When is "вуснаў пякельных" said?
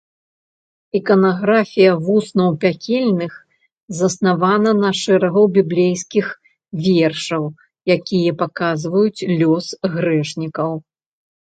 2.05-3.33